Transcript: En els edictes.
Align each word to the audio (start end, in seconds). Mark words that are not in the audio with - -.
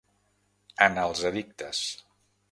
En 0.85 0.97
els 1.03 1.21
edictes. 1.29 1.83